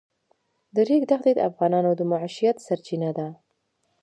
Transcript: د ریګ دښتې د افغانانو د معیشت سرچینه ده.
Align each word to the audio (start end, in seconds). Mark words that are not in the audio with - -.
د 0.75 0.75
ریګ 0.87 1.03
دښتې 1.11 1.31
د 1.35 1.39
افغانانو 1.49 1.91
د 1.95 2.01
معیشت 2.11 2.55
سرچینه 2.67 3.09
ده. 3.17 3.27